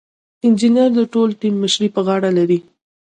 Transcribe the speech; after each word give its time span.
انجینر 0.45 0.89
د 0.97 0.99
ټول 1.13 1.29
ټیم 1.39 1.53
مشري 1.63 1.87
په 1.95 2.01
غاړه 2.07 2.29
لري. 2.37 2.59